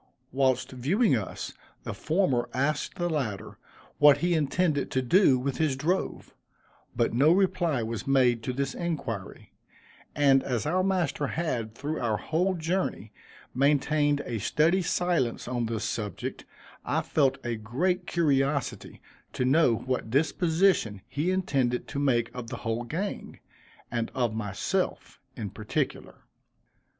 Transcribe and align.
Whilst 0.31 0.71
viewing 0.71 1.15
us, 1.15 1.53
the 1.83 1.93
former 1.93 2.49
asked 2.55 2.95
the 2.95 3.07
latter, 3.07 3.59
what 3.99 4.17
he 4.17 4.33
intended 4.33 4.89
to 4.89 5.01
do 5.03 5.37
with 5.37 5.57
his 5.57 5.75
drove; 5.75 6.33
but 6.95 7.13
no 7.13 7.31
reply 7.31 7.83
was 7.83 8.07
made 8.07 8.41
to 8.41 8.51
this 8.51 8.73
inquiry 8.73 9.53
and 10.15 10.41
as 10.41 10.65
our 10.65 10.81
master 10.83 11.27
had, 11.27 11.75
through 11.75 11.99
our 11.99 12.17
whole 12.17 12.55
journey, 12.55 13.13
maintained 13.53 14.23
a 14.25 14.39
studied 14.39 14.85
silence 14.85 15.47
on 15.47 15.67
this 15.67 15.83
subject, 15.83 16.45
I 16.83 17.03
felt 17.03 17.37
a 17.45 17.55
great 17.55 18.07
curiosity 18.07 19.03
to 19.33 19.45
know 19.45 19.75
what 19.75 20.09
disposition 20.09 21.03
he 21.07 21.29
intended 21.29 21.87
to 21.89 21.99
make 21.99 22.31
of 22.33 22.47
the 22.47 22.57
whole 22.65 22.85
gang, 22.85 23.39
and 23.91 24.09
of 24.15 24.33
myself 24.33 25.19
in 25.37 25.51
particular. 25.51 26.23